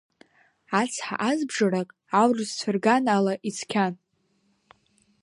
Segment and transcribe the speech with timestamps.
[0.79, 1.89] Ацҳа азбжарак,
[2.19, 3.93] аурысқәа рган ала, ицқьан.